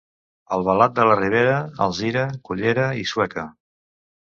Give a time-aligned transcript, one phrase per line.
[0.55, 3.49] Albalat de la Ribera, Alzira, Cullera i Sueca.